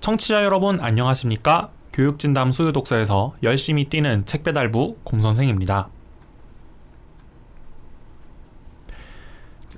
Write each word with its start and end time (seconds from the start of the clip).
청취자 0.00 0.42
여러분 0.44 0.80
안녕하십니까? 0.80 1.70
교육진담 1.92 2.52
수요독서에서 2.52 3.34
열심히 3.42 3.84
뛰는 3.86 4.24
책배달부 4.24 4.96
곰선생입니다. 5.04 5.88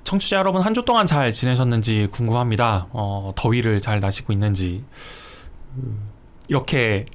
청취자 0.04 0.36
여러분 0.36 0.62
한 0.62 0.74
주 0.74 0.82
동안 0.84 1.06
잘 1.06 1.32
지내셨는지 1.32 2.08
궁금합니다. 2.12 2.86
어, 2.90 3.32
더위를 3.36 3.80
잘 3.80 4.00
나시고 4.00 4.32
있는지 4.32 4.84
이렇게 6.48 7.06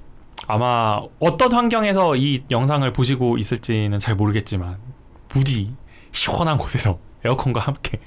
아마 0.47 1.01
어떤 1.19 1.53
환경에서 1.53 2.15
이 2.15 2.43
영상을 2.51 2.91
보시고 2.93 3.37
있을지는 3.37 3.99
잘 3.99 4.15
모르겠지만 4.15 4.77
부디 5.27 5.73
시원한 6.11 6.57
곳에서 6.57 6.99
에어컨과 7.23 7.61
함께 7.61 7.99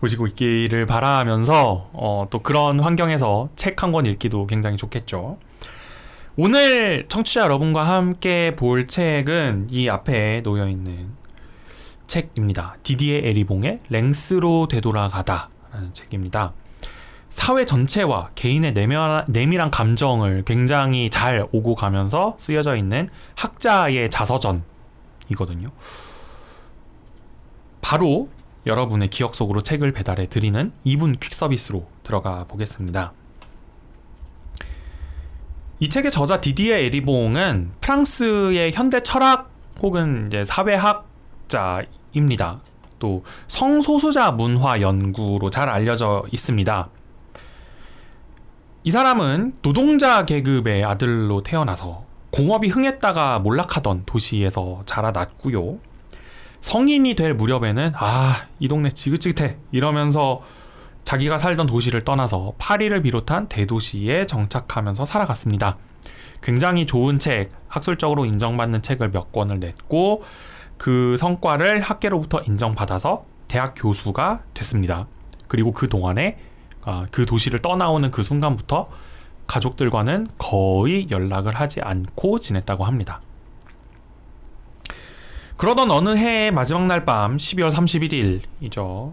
보시고 0.00 0.26
있기를 0.28 0.86
바라면서 0.86 1.90
어, 1.92 2.26
또 2.30 2.40
그런 2.40 2.80
환경에서 2.80 3.48
책 3.56 3.82
한 3.82 3.92
권 3.92 4.06
읽기도 4.06 4.46
굉장히 4.46 4.76
좋겠죠. 4.76 5.38
오늘 6.36 7.06
청취자 7.08 7.42
여러분과 7.42 7.82
함께 7.84 8.54
볼 8.54 8.86
책은 8.86 9.68
이 9.70 9.88
앞에 9.88 10.42
놓여 10.42 10.68
있는 10.68 11.10
책입니다. 12.06 12.76
디디에 12.84 13.28
에리봉의 13.28 13.80
랭스로 13.88 14.68
되돌아가다라는 14.68 15.92
책입니다. 15.92 16.52
사회 17.28 17.66
전체와 17.66 18.30
개인의 18.34 18.72
내면, 18.72 19.24
내밀한 19.28 19.70
감정을 19.70 20.44
굉장히 20.44 21.10
잘 21.10 21.42
오고 21.52 21.74
가면서 21.74 22.36
쓰여져 22.38 22.76
있는 22.76 23.08
학자의 23.34 24.08
자서전이거든요. 24.10 25.70
바로 27.80 28.28
여러분의 28.68 29.08
기억 29.08 29.34
속으로 29.34 29.62
책을 29.62 29.90
배달해 29.92 30.28
드리는 30.28 30.72
2분 30.86 31.18
퀵 31.18 31.34
서비스로 31.34 31.88
들어가 32.04 32.44
보겠습니다. 32.44 33.12
이 35.80 35.88
책의 35.88 36.10
저자 36.10 36.40
디디에 36.40 36.84
에리봉은 36.86 37.72
프랑스의 37.80 38.72
현대 38.72 39.02
철학 39.02 39.50
혹은 39.80 40.26
이제 40.26 40.44
사회학자입니다. 41.48 42.60
또 42.98 43.24
성소수자 43.46 44.32
문화 44.32 44.80
연구로 44.80 45.50
잘 45.50 45.68
알려져 45.68 46.24
있습니다. 46.32 46.88
이 48.84 48.90
사람은 48.90 49.54
노동자 49.62 50.24
계급의 50.24 50.84
아들로 50.84 51.42
태어나서 51.42 52.04
공업이 52.30 52.68
흥했다가 52.68 53.38
몰락하던 53.38 54.02
도시에서 54.04 54.82
자라났고요. 54.84 55.78
성인이 56.60 57.14
될 57.14 57.34
무렵에는 57.34 57.92
아, 57.96 58.46
이 58.58 58.68
동네 58.68 58.90
지긋지긋해 58.90 59.56
이러면서 59.72 60.42
자기가 61.04 61.38
살던 61.38 61.66
도시를 61.66 62.04
떠나서 62.04 62.52
파리를 62.58 63.00
비롯한 63.02 63.48
대도시에 63.48 64.26
정착하면서 64.26 65.06
살아갔습니다. 65.06 65.78
굉장히 66.42 66.86
좋은 66.86 67.18
책, 67.18 67.50
학술적으로 67.68 68.26
인정받는 68.26 68.82
책을 68.82 69.10
몇 69.10 69.32
권을 69.32 69.58
냈고 69.58 70.22
그 70.76 71.16
성과를 71.16 71.80
학계로부터 71.80 72.42
인정받아서 72.46 73.24
대학 73.48 73.74
교수가 73.76 74.42
됐습니다. 74.54 75.06
그리고 75.48 75.72
그 75.72 75.88
동안에 75.88 76.38
아, 76.84 77.06
그 77.10 77.26
도시를 77.26 77.60
떠나오는 77.60 78.10
그 78.10 78.22
순간부터 78.22 78.88
가족들과는 79.46 80.28
거의 80.36 81.08
연락을 81.10 81.54
하지 81.56 81.80
않고 81.80 82.38
지냈다고 82.38 82.84
합니다. 82.84 83.20
그러던 85.58 85.90
어느 85.90 86.16
해의 86.16 86.52
마지막 86.52 86.86
날 86.86 87.04
밤 87.04 87.36
12월 87.36 87.70
31일이죠. 87.72 89.12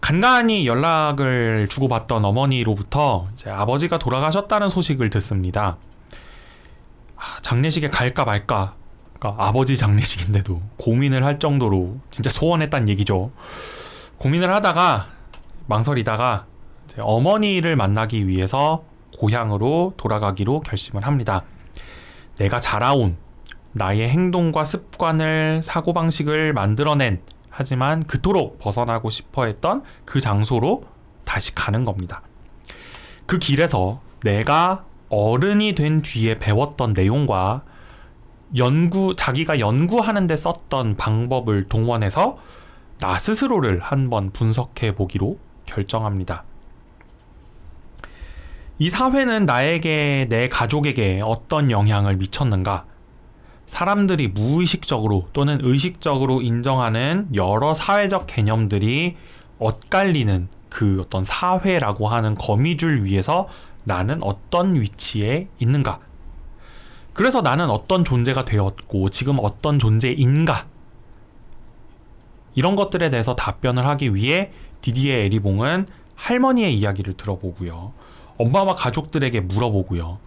간간히 0.00 0.66
연락을 0.66 1.68
주고받던 1.68 2.24
어머니로부터 2.24 3.28
아버지가 3.46 3.98
돌아가셨다는 3.98 4.68
소식을 4.68 5.10
듣습니다. 5.10 5.76
아, 7.16 7.22
장례식에 7.42 7.88
갈까 7.88 8.24
말까 8.24 8.74
그러니까 9.18 9.46
아버지 9.46 9.76
장례식인데도 9.76 10.60
고민을 10.76 11.24
할 11.24 11.38
정도로 11.38 11.98
진짜 12.10 12.30
소원했단 12.30 12.88
얘기죠. 12.88 13.30
고민을 14.18 14.52
하다가 14.52 15.06
망설이다가 15.66 16.46
어머니를 16.98 17.76
만나기 17.76 18.26
위해서 18.26 18.82
고향으로 19.18 19.94
돌아가기로 19.96 20.60
결심을 20.62 21.06
합니다. 21.06 21.44
내가 22.38 22.58
자라온 22.58 23.16
나의 23.72 24.08
행동과 24.08 24.64
습관을 24.64 25.62
사고방식을 25.62 26.52
만들어낸 26.52 27.20
하지만 27.50 28.04
그토록 28.04 28.58
벗어나고 28.58 29.10
싶어 29.10 29.44
했던 29.44 29.82
그 30.04 30.20
장소로 30.20 30.84
다시 31.24 31.54
가는 31.54 31.84
겁니다. 31.84 32.22
그 33.26 33.38
길에서 33.38 34.00
내가 34.22 34.84
어른이 35.08 35.74
된 35.74 36.02
뒤에 36.02 36.38
배웠던 36.38 36.94
내용과 36.94 37.62
연구, 38.56 39.14
자기가 39.14 39.60
연구하는데 39.60 40.34
썼던 40.34 40.96
방법을 40.96 41.68
동원해서 41.68 42.38
나 42.98 43.18
스스로를 43.18 43.80
한번 43.80 44.30
분석해 44.30 44.94
보기로 44.94 45.38
결정합니다. 45.66 46.44
이 48.78 48.88
사회는 48.88 49.44
나에게, 49.44 50.26
내 50.28 50.48
가족에게 50.48 51.20
어떤 51.22 51.70
영향을 51.70 52.16
미쳤는가? 52.16 52.86
사람들이 53.70 54.26
무의식적으로 54.26 55.28
또는 55.32 55.60
의식적으로 55.62 56.42
인정하는 56.42 57.28
여러 57.36 57.72
사회적 57.72 58.26
개념들이 58.26 59.16
엇갈리는 59.60 60.48
그 60.68 61.00
어떤 61.00 61.22
사회라고 61.22 62.08
하는 62.08 62.34
거미줄 62.34 63.04
위에서 63.04 63.46
나는 63.84 64.24
어떤 64.24 64.74
위치에 64.74 65.46
있는가? 65.60 66.00
그래서 67.12 67.42
나는 67.42 67.70
어떤 67.70 68.02
존재가 68.02 68.44
되었고 68.44 69.08
지금 69.10 69.38
어떤 69.40 69.78
존재인가? 69.78 70.66
이런 72.56 72.74
것들에 72.74 73.08
대해서 73.08 73.36
답변을 73.36 73.86
하기 73.86 74.16
위해 74.16 74.50
디디에 74.80 75.26
에리봉은 75.26 75.86
할머니의 76.16 76.76
이야기를 76.76 77.14
들어보고요. 77.14 77.92
엄마와 78.36 78.74
가족들에게 78.74 79.42
물어보고요. 79.42 80.18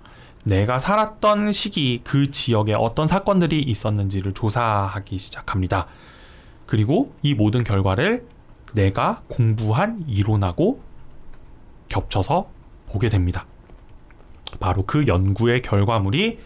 내가 0.44 0.78
살았던 0.78 1.52
시기 1.52 2.02
그 2.04 2.32
지역에 2.32 2.74
어떤 2.74 3.08
사건들이 3.08 3.62
있었는지를 3.62 4.34
조사하기 4.34 5.18
시작합니다. 5.18 5.88
그리고 6.66 7.14
이 7.22 7.34
모든 7.34 7.64
결과를 7.64 8.26
내가 8.74 9.22
공부한 9.28 10.04
이론하고 10.08 10.82
겹쳐서 11.88 12.48
보게 12.88 13.10
됩니다. 13.10 13.46
바로 14.60 14.84
그 14.86 15.06
연구의 15.08 15.62
결과물이 15.62 16.40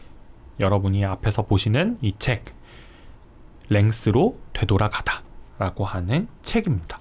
여러분이 0.59 1.05
앞에서 1.05 1.43
보시는 1.43 1.97
이 2.01 2.13
책, 2.19 2.45
랭스로 3.69 4.37
되돌아가다 4.53 5.23
라고 5.59 5.85
하는 5.85 6.27
책입니다. 6.43 6.99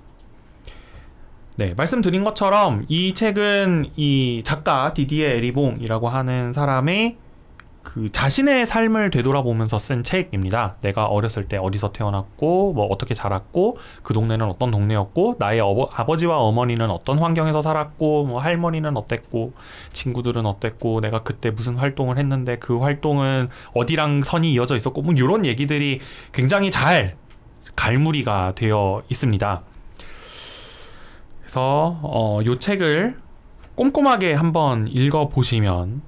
네, 1.59 1.72
말씀드린 1.75 2.22
것처럼 2.22 2.84
이 2.89 3.15
책은 3.15 3.87
이 3.97 4.43
작가 4.44 4.93
디디에 4.93 5.37
에리봉이라고 5.37 6.11
하는 6.11 6.53
사람의 6.53 7.17
그 7.83 8.12
자신의 8.12 8.67
삶을 8.67 9.11
되돌아보면서 9.11 9.78
쓴 9.78 10.03
책입니다. 10.03 10.77
내가 10.83 11.06
어렸을 11.06 11.49
때 11.49 11.56
어디서 11.59 11.93
태어났고 11.93 12.75
뭐 12.75 12.84
어떻게 12.87 13.15
자랐고 13.15 13.78
그 14.03 14.12
동네는 14.12 14.44
어떤 14.44 14.71
동네였고 14.71 15.37
나의 15.39 15.61
어버, 15.61 15.89
아버지와 15.94 16.41
어머니는 16.41 16.91
어떤 16.91 17.19
환경에서 17.21 17.62
살았고 17.62 18.25
뭐 18.25 18.38
할머니는 18.38 18.94
어땠고 18.99 19.55
친구들은 19.94 20.44
어땠고 20.44 21.00
내가 21.00 21.23
그때 21.23 21.50
무슨 21.50 21.77
활동을 21.77 22.19
했는데 22.19 22.56
그 22.59 22.81
활동은 22.81 23.49
어디랑 23.73 24.23
선이 24.25 24.53
이어져 24.53 24.77
있었고 24.77 25.00
뭐 25.00 25.15
이런 25.15 25.47
얘기들이 25.47 26.00
굉장히 26.32 26.70
잘 26.70 27.17
갈무리가 27.76 28.52
되어 28.56 29.05
있습니다. 29.09 29.62
그래서 31.46 32.00
어, 32.02 32.40
요 32.44 32.58
책을 32.58 33.16
꼼꼼하게 33.76 34.34
한번 34.34 34.88
읽어 34.88 35.28
보시면 35.28 36.02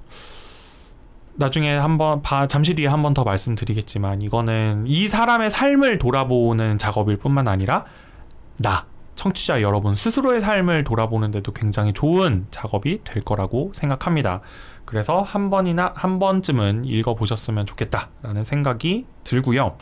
나중에 1.35 1.73
한번 1.73 2.21
잠시 2.49 2.75
뒤에 2.75 2.87
한번 2.87 3.13
더 3.13 3.23
말씀드리겠지만 3.23 4.21
이거는 4.21 4.83
이 4.85 5.07
사람의 5.07 5.49
삶을 5.49 5.97
돌아보는 5.97 6.77
작업일 6.77 7.15
뿐만 7.15 7.47
아니라 7.47 7.85
나 8.57 8.85
청취자 9.15 9.61
여러분 9.61 9.95
스스로의 9.95 10.41
삶을 10.41 10.83
돌아보는데도 10.83 11.53
굉장히 11.53 11.93
좋은 11.93 12.45
작업이 12.51 13.01
될 13.05 13.23
거라고 13.23 13.71
생각합니다. 13.73 14.41
그래서 14.83 15.21
한 15.21 15.49
번이나 15.49 15.93
한 15.95 16.19
번쯤은 16.19 16.83
읽어 16.83 17.15
보셨으면 17.15 17.65
좋겠다라는 17.65 18.43
생각이 18.43 19.05
들고요. 19.23 19.77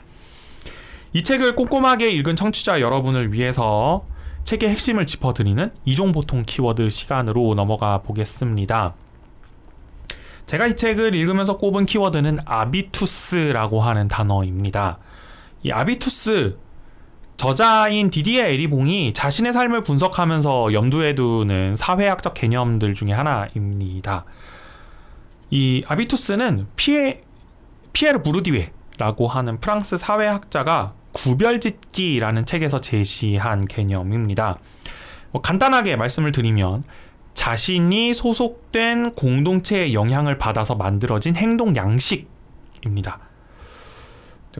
이 1.13 1.23
책을 1.23 1.55
꼼꼼하게 1.55 2.09
읽은 2.11 2.35
청취자 2.35 2.79
여러분을 2.79 3.33
위해서 3.33 4.05
책의 4.47 4.69
핵심을 4.69 5.05
짚어드리는 5.05 5.71
이종보통 5.83 6.43
키워드 6.47 6.89
시간으로 6.89 7.53
넘어가 7.53 7.97
보겠습니다. 7.97 8.95
제가 10.45 10.67
이 10.67 10.77
책을 10.77 11.15
읽으면서 11.15 11.57
꼽은 11.57 11.85
키워드는 11.85 12.37
아비투스라고 12.45 13.81
하는 13.81 14.07
단어입니다. 14.07 14.99
이 15.63 15.71
아비투스 15.71 16.57
저자인 17.35 18.09
디디에 18.09 18.45
에리봉이 18.53 19.11
자신의 19.13 19.51
삶을 19.51 19.83
분석하면서 19.83 20.71
염두에 20.71 21.13
두는 21.13 21.75
사회학적 21.75 22.33
개념들 22.33 22.93
중에 22.93 23.11
하나입니다. 23.11 24.23
이 25.49 25.83
아비투스는 25.85 26.67
피에 26.77 27.21
피에르 27.91 28.21
부르디웨 28.21 28.71
라고 28.97 29.27
하는 29.27 29.59
프랑스 29.59 29.97
사회학자가 29.97 30.93
구별짓기라는 31.11 32.45
책에서 32.45 32.81
제시한 32.81 33.65
개념입니다. 33.65 34.57
뭐 35.31 35.41
간단하게 35.41 35.95
말씀을 35.95 36.31
드리면 36.31 36.83
자신이 37.33 38.13
소속된 38.13 39.13
공동체의 39.13 39.93
영향을 39.93 40.37
받아서 40.37 40.75
만들어진 40.75 41.35
행동 41.35 41.75
양식입니다. 41.75 43.19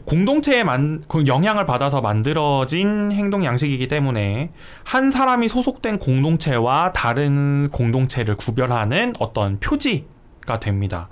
공동체에 0.04 0.62
만, 0.62 1.02
그 1.08 1.24
영향을 1.26 1.66
받아서 1.66 2.00
만들어진 2.00 3.10
행동 3.10 3.44
양식이기 3.44 3.88
때문에 3.88 4.50
한 4.84 5.10
사람이 5.10 5.48
소속된 5.48 5.98
공동체와 5.98 6.92
다른 6.92 7.68
공동체를 7.70 8.36
구별하는 8.36 9.12
어떤 9.18 9.58
표지가 9.58 10.60
됩니다. 10.60 11.08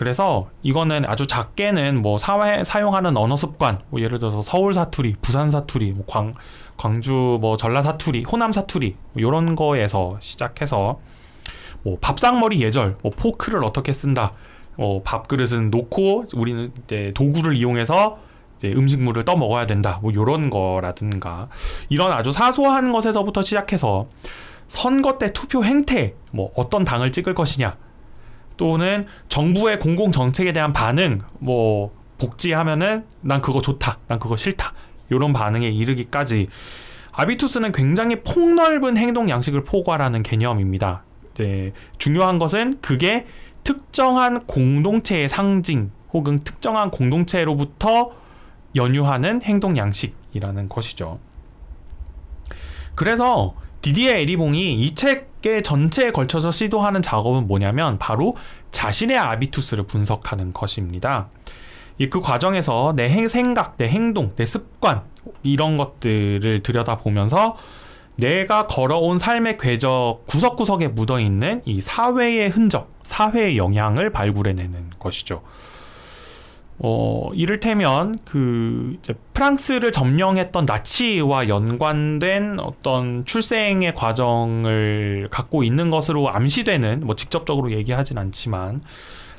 그래서 0.00 0.48
이거는 0.62 1.04
아주 1.04 1.26
작게는 1.26 2.00
뭐 2.00 2.16
사회 2.16 2.64
사용하는 2.64 3.18
언어 3.18 3.36
습관, 3.36 3.80
뭐 3.90 4.00
예를 4.00 4.18
들어서 4.18 4.40
서울 4.40 4.72
사투리, 4.72 5.16
부산 5.20 5.50
사투리, 5.50 5.92
뭐 5.92 6.06
광, 6.08 6.32
광주 6.78 7.36
뭐 7.38 7.58
전라 7.58 7.82
사투리, 7.82 8.22
호남 8.22 8.50
사투리 8.50 8.96
뭐 9.12 9.14
이런 9.16 9.54
거에서 9.54 10.16
시작해서 10.20 11.00
뭐 11.82 11.98
밥상머리 12.00 12.62
예절, 12.62 12.96
뭐 13.02 13.12
포크를 13.14 13.62
어떻게 13.62 13.92
쓴다, 13.92 14.32
뭐 14.78 15.02
밥그릇은 15.02 15.70
놓고 15.70 16.24
우리는 16.34 16.72
이제 16.82 17.12
도구를 17.14 17.54
이용해서 17.54 18.20
이제 18.56 18.72
음식물을 18.72 19.26
떠 19.26 19.36
먹어야 19.36 19.66
된다, 19.66 19.98
뭐 20.00 20.10
이런 20.12 20.48
거라든가 20.48 21.50
이런 21.90 22.10
아주 22.10 22.32
사소한 22.32 22.90
것에서부터 22.92 23.42
시작해서 23.42 24.08
선거 24.66 25.18
때 25.18 25.34
투표 25.34 25.62
행태, 25.62 26.14
뭐 26.32 26.52
어떤 26.54 26.84
당을 26.84 27.12
찍을 27.12 27.34
것이냐. 27.34 27.76
또는 28.60 29.06
정부의 29.30 29.78
공공 29.78 30.12
정책에 30.12 30.52
대한 30.52 30.74
반응, 30.74 31.22
뭐 31.38 31.94
복지하면은 32.18 33.06
난 33.22 33.40
그거 33.40 33.62
좋다, 33.62 34.00
난 34.06 34.18
그거 34.18 34.36
싫다 34.36 34.74
이런 35.08 35.32
반응에 35.32 35.66
이르기까지 35.70 36.46
아비투스는 37.12 37.72
굉장히 37.72 38.16
폭넓은 38.16 38.98
행동 38.98 39.30
양식을 39.30 39.64
포괄하는 39.64 40.22
개념입니다. 40.22 41.04
네, 41.36 41.72
중요한 41.96 42.38
것은 42.38 42.82
그게 42.82 43.26
특정한 43.64 44.44
공동체의 44.44 45.30
상징 45.30 45.90
혹은 46.12 46.40
특정한 46.44 46.90
공동체로부터 46.90 48.10
연유하는 48.76 49.40
행동 49.40 49.78
양식이라는 49.78 50.68
것이죠. 50.68 51.18
그래서 52.94 53.54
디디에 53.82 54.20
에리봉이 54.20 54.74
이 54.74 54.94
책의 54.94 55.62
전체에 55.62 56.10
걸쳐서 56.12 56.50
시도하는 56.50 57.02
작업은 57.02 57.46
뭐냐면 57.46 57.98
바로 57.98 58.36
자신의 58.72 59.16
아비투스를 59.16 59.84
분석하는 59.84 60.52
것입니다. 60.52 61.28
그 62.10 62.20
과정에서 62.20 62.94
내 62.96 63.28
생각, 63.28 63.76
내 63.76 63.88
행동, 63.88 64.34
내 64.36 64.44
습관 64.44 65.02
이런 65.42 65.76
것들을 65.76 66.62
들여다보면서 66.62 67.56
내가 68.16 68.66
걸어온 68.66 69.18
삶의 69.18 69.58
궤적 69.58 70.24
구석구석에 70.26 70.88
묻어 70.88 71.20
있는 71.20 71.62
이 71.64 71.80
사회의 71.80 72.48
흔적, 72.48 72.90
사회의 73.02 73.56
영향을 73.56 74.10
발굴해내는 74.10 74.90
것이죠. 74.98 75.42
어, 76.82 77.30
이를테면 77.34 78.18
그 78.24 78.98
프랑스를 79.34 79.92
점령했던 79.92 80.64
나치와 80.64 81.48
연관된 81.48 82.58
어떤 82.58 83.26
출생의 83.26 83.94
과정을 83.94 85.28
갖고 85.30 85.62
있는 85.62 85.90
것으로 85.90 86.30
암시되는 86.30 87.04
뭐 87.04 87.16
직접적으로 87.16 87.70
얘기하진 87.72 88.16
않지만 88.16 88.80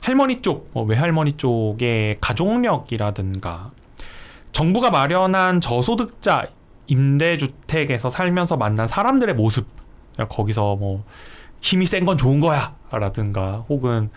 할머니 0.02 0.42
쪽, 0.42 0.70
뭐 0.74 0.84
외할머니 0.84 1.34
쪽의 1.34 2.18
가족력이라든가 2.22 3.72
정부가 4.52 4.92
마련한 4.92 5.62
저소득자 5.62 6.48
임대주택에서 6.88 8.10
살면서 8.10 8.58
만난 8.58 8.86
사람들의 8.86 9.34
모습. 9.36 9.68
거기서 10.30 10.76
뭐 10.76 11.04
힘이 11.62 11.86
센 11.86 12.06
건 12.06 12.18
좋은 12.18 12.40
거야. 12.40 12.76
라든가 12.92 13.66
혹은 13.70 14.10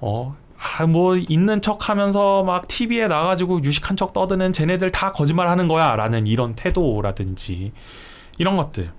어 0.00 0.32
아, 0.64 0.86
뭐 0.86 1.16
있는 1.16 1.60
척 1.60 1.88
하면서 1.90 2.42
막 2.42 2.66
TV에 2.66 3.06
나가지고 3.06 3.62
유식한 3.62 3.96
척 3.96 4.12
떠드는 4.14 4.52
쟤네들 4.52 4.90
다 4.90 5.12
거짓말 5.12 5.48
하는 5.48 5.68
거야 5.68 5.94
라는 5.94 6.26
이런 6.26 6.54
태도라든지 6.54 7.72
이런 8.38 8.56
것들. 8.56 8.90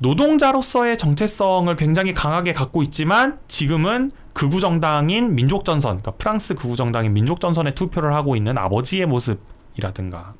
노동자로서의 0.00 0.98
정체성을 0.98 1.74
굉장히 1.76 2.14
강하게 2.14 2.52
갖고 2.52 2.82
있지만 2.82 3.38
지금은 3.48 4.10
극우 4.32 4.60
정당인 4.60 5.34
민족 5.34 5.64
전선, 5.64 6.00
그러니까 6.00 6.12
프랑스 6.12 6.54
극우 6.54 6.74
정당인 6.74 7.12
민족 7.12 7.40
전선에 7.40 7.74
투표를 7.74 8.14
하고 8.14 8.34
있는 8.34 8.58
아버지의 8.58 9.06
모습이라든가. 9.06 10.34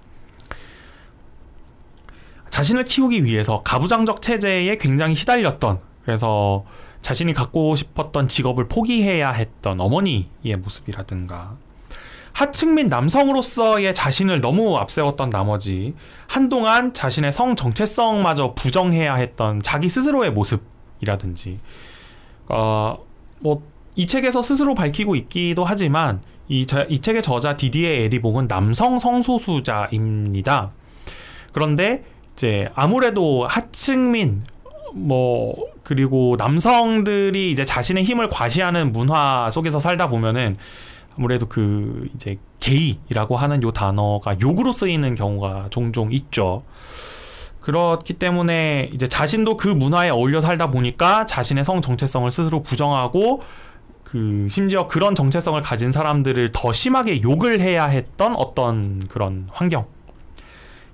자신을 2.48 2.84
키우기 2.84 3.24
위해서 3.24 3.62
가부장적 3.62 4.22
체제에 4.22 4.76
굉장히 4.76 5.14
시달렸던 5.14 5.78
그래서 6.04 6.64
자신이 7.00 7.32
갖고 7.32 7.74
싶었던 7.76 8.28
직업을 8.28 8.68
포기해야 8.68 9.32
했던 9.32 9.80
어머니의 9.80 10.56
모습이라든가 10.62 11.56
하층 12.32 12.74
민 12.74 12.86
남성으로서의 12.86 13.94
자신을 13.94 14.40
너무 14.40 14.76
앞세웠던 14.76 15.30
나머지 15.30 15.94
한동안 16.28 16.94
자신의 16.94 17.32
성 17.32 17.56
정체성마저 17.56 18.54
부정해야 18.54 19.14
했던 19.14 19.60
자기 19.62 19.88
스스로의 19.88 20.30
모습이라든지 20.32 21.58
어뭐 22.48 23.62
이 23.96 24.06
책에서 24.06 24.42
스스로 24.42 24.74
밝히고 24.74 25.16
있기도 25.16 25.64
하지만 25.64 26.22
이, 26.48 26.66
저, 26.66 26.84
이 26.84 27.00
책의 27.00 27.22
저자 27.22 27.56
디디에 27.56 28.04
에리봉은 28.04 28.48
남성 28.48 28.98
성소수자입니다. 28.98 30.72
그런데 31.52 32.04
이제 32.32 32.68
아무래도 32.74 33.46
하층민 33.46 34.42
뭐 34.94 35.54
그리고 35.82 36.36
남성들이 36.38 37.50
이제 37.50 37.64
자신의 37.64 38.04
힘을 38.04 38.28
과시하는 38.28 38.92
문화 38.92 39.50
속에서 39.50 39.78
살다 39.78 40.08
보면은 40.08 40.56
아무래도 41.16 41.46
그 41.46 42.08
이제 42.14 42.38
게이라고 42.60 43.36
하는 43.36 43.62
요 43.62 43.72
단어가 43.72 44.36
욕으로 44.40 44.72
쓰이는 44.72 45.14
경우가 45.14 45.68
종종 45.70 46.12
있죠. 46.12 46.62
그렇기 47.60 48.14
때문에 48.14 48.90
이제 48.94 49.06
자신도 49.06 49.56
그 49.56 49.68
문화에 49.68 50.08
어울려 50.08 50.40
살다 50.40 50.70
보니까 50.70 51.26
자신의 51.26 51.64
성 51.64 51.82
정체성을 51.82 52.30
스스로 52.30 52.62
부정하고 52.62 53.42
그 54.02 54.48
심지어 54.50 54.86
그런 54.88 55.14
정체성을 55.14 55.60
가진 55.62 55.92
사람들을 55.92 56.50
더 56.52 56.72
심하게 56.72 57.22
욕을 57.22 57.60
해야 57.60 57.86
했던 57.86 58.34
어떤 58.34 59.06
그런 59.08 59.48
환경 59.52 59.84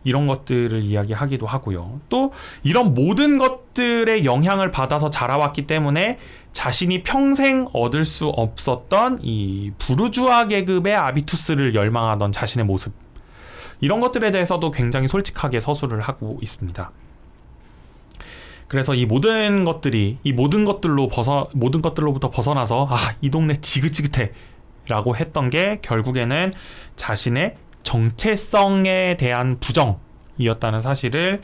이런 0.04 0.26
것들을 0.26 0.82
이야기하기도 0.84 1.46
하고요. 1.46 2.00
또 2.08 2.32
이런 2.62 2.94
모든 2.94 3.38
것 3.38 3.65
들의 3.76 4.24
영향을 4.24 4.72
받아서 4.72 5.08
자라왔기 5.08 5.68
때문에 5.68 6.18
자신이 6.52 7.02
평생 7.04 7.68
얻을 7.72 8.04
수 8.06 8.26
없었던 8.28 9.20
이 9.22 9.70
부르주아 9.78 10.46
계급의 10.48 10.96
아비투스를 10.96 11.74
열망하던 11.76 12.32
자신의 12.32 12.66
모습 12.66 12.94
이런 13.80 14.00
것들에 14.00 14.30
대해서도 14.30 14.70
굉장히 14.70 15.06
솔직하게 15.06 15.60
서술을 15.60 16.00
하고 16.00 16.38
있습니다. 16.42 16.90
그래서 18.68 18.94
이 18.94 19.06
모든 19.06 19.64
것들이 19.64 20.18
이 20.24 20.32
모든 20.32 20.64
것들로 20.64 21.08
벗어 21.08 21.48
모든 21.52 21.82
것들로부터 21.82 22.30
벗어나서 22.30 22.88
아 22.90 22.96
이 23.20 23.30
동네 23.30 23.54
지긋지긋해라고 23.60 25.14
했던 25.16 25.50
게 25.50 25.78
결국에는 25.82 26.52
자신의 26.96 27.54
정체성에 27.84 29.16
대한 29.18 29.58
부정이었다는 29.60 30.80
사실을 30.80 31.40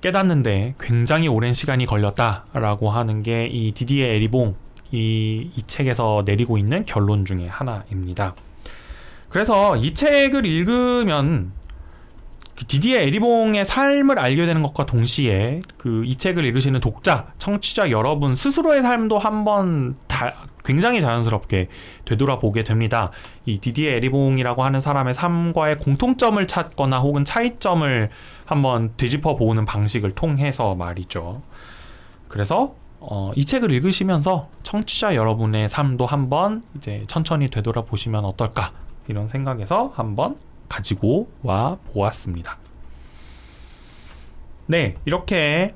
깨닫는데 0.00 0.74
굉장히 0.80 1.28
오랜 1.28 1.52
시간이 1.52 1.86
걸렸다라고 1.86 2.90
하는 2.90 3.22
게 3.22 3.48
이 3.50 3.72
디디에 3.72 4.14
에리봉 4.16 4.54
이, 4.92 5.50
이 5.54 5.62
책에서 5.66 6.22
내리고 6.24 6.58
있는 6.58 6.84
결론 6.84 7.24
중에 7.24 7.46
하나입니다. 7.46 8.34
그래서 9.28 9.76
이 9.76 9.94
책을 9.94 10.44
읽으면 10.44 11.52
그 11.52 11.59
디디에 12.66 13.04
에리봉의 13.04 13.64
삶을 13.64 14.18
알게 14.18 14.46
되는 14.46 14.62
것과 14.62 14.86
동시에 14.86 15.60
그 15.78 16.00
이 16.10 16.16
책을 16.16 16.44
읽으시는 16.44 16.80
독자, 16.80 17.32
청취자 17.38 17.90
여러분 17.90 18.34
스스로의 18.34 18.82
삶도 18.82 19.18
한번 19.18 19.96
굉장히 20.64 21.00
자연스럽게 21.00 21.68
되돌아보게 22.04 22.64
됩니다. 22.64 23.12
이 23.46 23.60
디디에 23.60 23.96
에리봉이라고 23.96 24.64
하는 24.64 24.80
사람의 24.80 25.14
삶과의 25.14 25.76
공통점을 25.76 26.44
찾거나 26.48 26.98
혹은 26.98 27.24
차이점을 27.24 28.10
한번 28.44 28.92
되짚어 28.96 29.36
보는 29.36 29.66
방식을 29.66 30.12
통해서 30.12 30.74
말이죠. 30.74 31.42
그래서 32.26 32.74
어, 32.98 33.30
이 33.36 33.46
책을 33.46 33.70
읽으시면서 33.70 34.48
청취자 34.64 35.14
여러분의 35.14 35.68
삶도 35.68 36.06
한번 36.06 36.64
이제 36.76 37.04
천천히 37.06 37.48
되돌아보시면 37.48 38.24
어떨까 38.24 38.72
이런 39.06 39.28
생각에서 39.28 39.92
한번 39.94 40.36
가지고 40.70 41.30
와 41.42 41.76
보았습니다. 41.92 42.56
네, 44.66 44.94
이렇게 45.04 45.74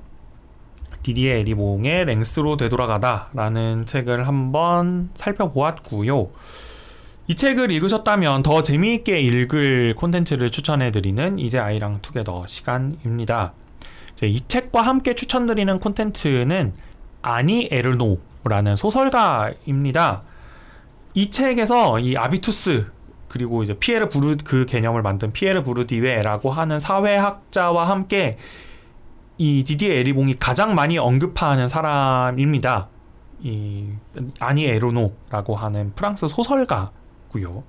디디에 1.03 1.41
에리봉의 1.41 2.07
랭스로 2.07 2.57
되돌아가다라는 2.57 3.85
책을 3.85 4.27
한번 4.27 5.11
살펴보았고요. 5.17 6.31
이 7.27 7.35
책을 7.35 7.71
읽으셨다면 7.73 8.43
더 8.43 8.63
재미있게 8.63 9.19
읽을 9.19 9.95
콘텐츠를 9.97 10.51
추천해드리는 10.51 11.39
이제 11.39 11.59
아이랑 11.59 12.01
투게더 12.01 12.47
시간입니다. 12.47 13.53
이 14.23 14.41
책과 14.47 14.81
함께 14.83 15.15
추천드리는 15.15 15.81
콘텐츠는 15.81 16.73
아니 17.21 17.69
에르노라는 17.71 18.77
소설가입니다. 18.77 20.23
이 21.15 21.31
책에서 21.31 21.99
이 21.99 22.17
아비투스 22.17 22.94
그리고 23.35 23.65
이제 23.65 23.75
피에르 23.77 24.11
부르 24.11 24.37
그 24.45 24.65
개념을 24.65 25.03
만든 25.03 25.33
피에르 25.33 25.65
부르디웨라고 25.65 26.53
하는 26.53 26.79
사회학자와 26.79 27.89
함께 27.89 28.39
이 29.39 29.65
디디에 29.65 29.99
에리봉이 29.99 30.37
가장 30.39 30.77
많이 30.77 30.99
언급하는 30.99 31.69
사람입니다. 31.69 32.87
이 33.43 33.89
아니 34.39 34.67
에르노라고 34.67 35.57
하는 35.57 35.93
프랑스 35.97 36.29
소설가고요. 36.29 37.65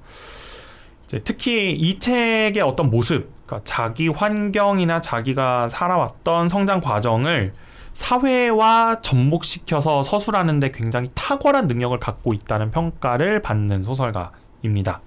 특히 1.23 1.71
이 1.71 1.97
책의 1.97 2.61
어떤 2.61 2.91
모습, 2.91 3.31
그러니까 3.47 3.65
자기 3.65 4.07
환경이나 4.07 5.01
자기가 5.01 5.69
살아왔던 5.69 6.47
성장 6.47 6.79
과정을 6.79 7.55
사회와 7.93 8.99
접목시켜서 9.01 10.03
서술하는데 10.03 10.69
굉장히 10.69 11.09
탁월한 11.15 11.65
능력을 11.65 11.97
갖고 11.97 12.35
있다는 12.35 12.69
평가를 12.69 13.41
받는 13.41 13.81
소설가입니다. 13.81 15.01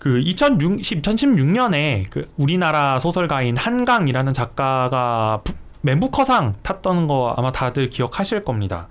그 0.00 0.18
2006, 0.18 0.78
2016년에 0.78 2.04
그 2.10 2.26
우리나라 2.38 2.98
소설가인 2.98 3.56
한강이라는 3.56 4.32
작가가 4.32 5.42
멘부커상 5.82 6.54
탔던 6.62 7.06
거 7.06 7.34
아마 7.36 7.52
다들 7.52 7.90
기억하실 7.90 8.42
겁니다. 8.44 8.88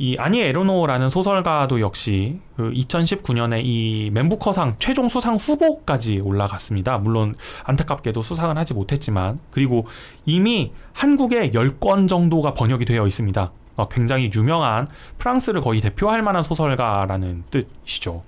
이 0.00 0.16
아니 0.16 0.40
에르노라는 0.40 1.08
소설가도 1.08 1.80
역시 1.80 2.38
그 2.56 2.70
2019년에 2.70 3.62
이 3.64 4.10
멘부커상 4.12 4.76
최종 4.78 5.08
수상 5.08 5.34
후보까지 5.34 6.20
올라갔습니다. 6.20 6.98
물론 6.98 7.34
안타깝게도 7.64 8.22
수상은 8.22 8.56
하지 8.56 8.74
못했지만 8.74 9.40
그리고 9.50 9.88
이미 10.24 10.70
한국에 10.92 11.50
10권 11.50 12.08
정도가 12.08 12.54
번역이 12.54 12.84
되어 12.84 13.08
있습니다. 13.08 13.50
어, 13.74 13.88
굉장히 13.88 14.30
유명한 14.32 14.86
프랑스를 15.18 15.62
거의 15.62 15.80
대표할 15.80 16.22
만한 16.22 16.44
소설가라는 16.44 17.42
뜻이죠. 17.50 18.22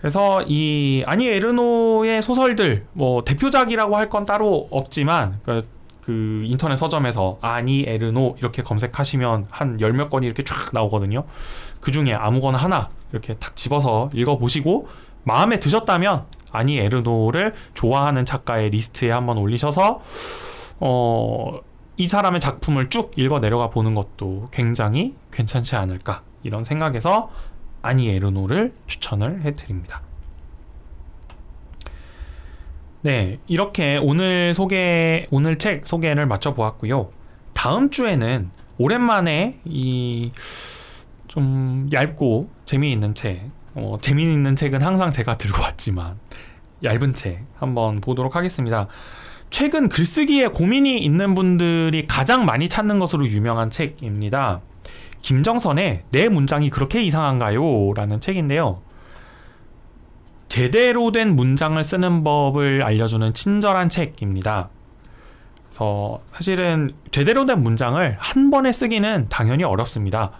그래서 0.00 0.42
이 0.46 1.02
아니 1.06 1.26
에르노의 1.28 2.22
소설들 2.22 2.84
뭐 2.92 3.22
대표작이라고 3.24 3.96
할 3.96 4.08
건 4.10 4.24
따로 4.24 4.66
없지만 4.70 5.38
그, 5.44 5.66
그 6.02 6.42
인터넷 6.46 6.76
서점에서 6.76 7.38
아니 7.42 7.84
에르노 7.86 8.36
이렇게 8.38 8.62
검색하시면 8.62 9.46
한 9.50 9.78
열 9.80 9.92
몇 9.92 10.08
권이 10.10 10.26
이렇게 10.26 10.42
쫙 10.42 10.56
나오거든요. 10.72 11.24
그 11.80 11.92
중에 11.92 12.14
아무거나 12.14 12.58
하나 12.58 12.88
이렇게 13.12 13.34
탁 13.34 13.56
집어서 13.56 14.10
읽어보시고 14.14 14.88
마음에 15.24 15.58
드셨다면 15.60 16.24
아니 16.52 16.78
에르노를 16.78 17.54
좋아하는 17.74 18.24
작가의 18.24 18.70
리스트에 18.70 19.10
한번 19.10 19.38
올리셔서 19.38 20.00
어, 20.80 21.60
이 21.96 22.08
사람의 22.08 22.40
작품을 22.40 22.88
쭉 22.88 23.12
읽어 23.16 23.38
내려가 23.40 23.68
보는 23.68 23.94
것도 23.94 24.46
굉장히 24.50 25.14
괜찮지 25.30 25.76
않을까 25.76 26.22
이런 26.42 26.64
생각에서 26.64 27.30
아니 27.82 28.08
에르노를 28.08 28.72
추천을 28.86 29.42
해드립니다. 29.42 30.02
네, 33.02 33.38
이렇게 33.46 33.96
오늘 33.96 34.52
소개, 34.54 35.26
오늘 35.30 35.58
책 35.58 35.86
소개를 35.86 36.26
마쳐 36.26 36.54
보았고요. 36.54 37.08
다음 37.54 37.90
주에는 37.90 38.50
오랜만에 38.78 39.60
이 39.64 40.30
좀 41.30 41.88
얇고 41.92 42.50
재미있는 42.64 43.14
책, 43.14 43.40
어, 43.76 43.96
재미있는 44.00 44.56
책은 44.56 44.82
항상 44.82 45.10
제가 45.10 45.38
들고 45.38 45.62
왔지만 45.62 46.18
얇은 46.82 47.14
책 47.14 47.44
한번 47.54 48.00
보도록 48.00 48.34
하겠습니다. 48.34 48.88
최근 49.48 49.88
글쓰기에 49.88 50.48
고민이 50.48 50.98
있는 50.98 51.36
분들이 51.36 52.04
가장 52.06 52.46
많이 52.46 52.68
찾는 52.68 52.98
것으로 52.98 53.28
유명한 53.28 53.70
책입니다. 53.70 54.60
김정선의 55.22 56.04
내 56.10 56.28
문장이 56.28 56.70
그렇게 56.70 57.02
이상한가요? 57.02 57.92
라는 57.94 58.20
책인데요. 58.20 58.82
제대로 60.48 61.12
된 61.12 61.36
문장을 61.36 61.82
쓰는 61.84 62.24
법을 62.24 62.82
알려주는 62.82 63.32
친절한 63.34 63.88
책입니다. 63.88 64.70
그래서 65.68 66.20
사실은 66.32 66.92
제대로 67.12 67.44
된 67.44 67.62
문장을 67.62 68.16
한 68.18 68.50
번에 68.50 68.72
쓰기는 68.72 69.26
당연히 69.28 69.62
어렵습니다. 69.62 70.32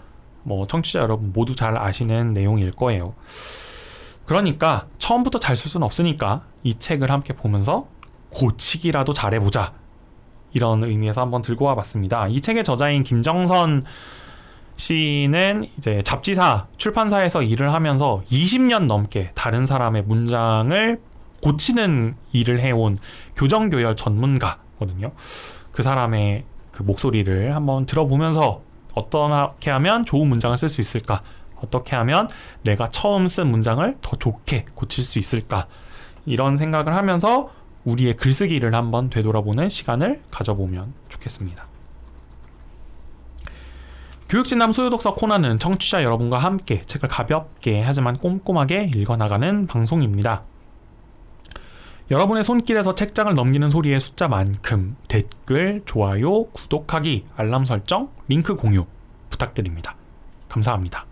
뭐 0.43 0.67
청취자 0.67 0.99
여러분 0.99 1.31
모두 1.33 1.55
잘 1.55 1.77
아시는 1.77 2.33
내용일 2.33 2.71
거예요. 2.71 3.13
그러니까 4.25 4.87
처음부터 4.97 5.39
잘 5.39 5.55
쓸 5.55 5.69
수는 5.69 5.85
없으니까 5.85 6.43
이 6.63 6.77
책을 6.77 7.09
함께 7.09 7.33
보면서 7.33 7.87
고치기라도 8.31 9.13
잘해보자. 9.13 9.73
이런 10.53 10.83
의미에서 10.83 11.21
한번 11.21 11.41
들고 11.41 11.65
와봤습니다. 11.65 12.27
이 12.27 12.41
책의 12.41 12.63
저자인 12.63 13.03
김정선 13.03 13.85
씨는 14.81 15.67
이제 15.77 16.01
잡지사 16.03 16.65
출판사에서 16.77 17.43
일을 17.43 17.71
하면서 17.71 18.23
20년 18.31 18.85
넘게 18.85 19.31
다른 19.35 19.67
사람의 19.67 20.03
문장을 20.03 20.99
고치는 21.43 22.15
일을 22.31 22.59
해온 22.59 22.97
교정교열 23.35 23.95
전문가거든요. 23.95 25.11
그 25.71 25.83
사람의 25.83 26.45
그 26.71 26.81
목소리를 26.81 27.53
한번 27.55 27.85
들어보면서 27.85 28.63
어떻게 28.95 29.69
하면 29.69 30.03
좋은 30.03 30.27
문장을 30.27 30.57
쓸 30.57 30.67
수 30.67 30.81
있을까? 30.81 31.21
어떻게 31.63 31.95
하면 31.95 32.27
내가 32.63 32.89
처음 32.89 33.27
쓴 33.27 33.51
문장을 33.51 33.97
더 34.01 34.15
좋게 34.17 34.65
고칠 34.73 35.03
수 35.03 35.19
있을까? 35.19 35.67
이런 36.25 36.57
생각을 36.57 36.95
하면서 36.95 37.51
우리의 37.83 38.15
글쓰기를 38.15 38.73
한번 38.73 39.11
되돌아보는 39.11 39.69
시간을 39.69 40.21
가져보면 40.31 40.93
좋겠습니다. 41.09 41.70
교육진담 44.31 44.71
소유독서 44.71 45.13
코너는 45.15 45.59
청취자 45.59 46.03
여러분과 46.03 46.37
함께 46.37 46.79
책을 46.79 47.09
가볍게 47.09 47.81
하지만 47.81 48.15
꼼꼼하게 48.17 48.91
읽어나가는 48.95 49.67
방송입니다. 49.67 50.43
여러분의 52.09 52.45
손길에서 52.45 52.95
책장을 52.95 53.33
넘기는 53.33 53.67
소리의 53.69 53.99
숫자만큼 53.99 54.95
댓글, 55.09 55.81
좋아요, 55.85 56.45
구독하기, 56.45 57.25
알람 57.35 57.65
설정, 57.65 58.09
링크 58.29 58.55
공유 58.55 58.85
부탁드립니다. 59.29 59.97
감사합니다. 60.47 61.10